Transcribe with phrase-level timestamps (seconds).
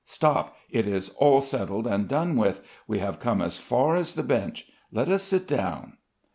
[0.03, 0.55] Stop!
[0.71, 2.61] It is all settled and done with.
[2.87, 4.65] We have come as far as the bench.
[4.91, 5.97] Let us sit down...."